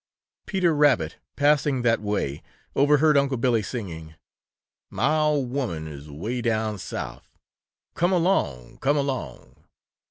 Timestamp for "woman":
5.45-5.87